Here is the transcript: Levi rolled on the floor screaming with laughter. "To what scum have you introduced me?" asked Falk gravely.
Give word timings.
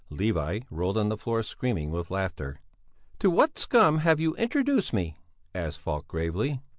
Levi 0.09 0.61
rolled 0.71 0.97
on 0.97 1.09
the 1.09 1.15
floor 1.15 1.43
screaming 1.43 1.91
with 1.91 2.09
laughter. 2.09 2.59
"To 3.19 3.29
what 3.29 3.59
scum 3.59 3.99
have 3.99 4.19
you 4.19 4.33
introduced 4.33 4.93
me?" 4.93 5.19
asked 5.53 5.79
Falk 5.79 6.07
gravely. 6.07 6.59